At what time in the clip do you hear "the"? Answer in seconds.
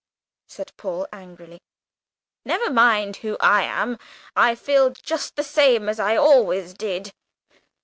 5.35-5.43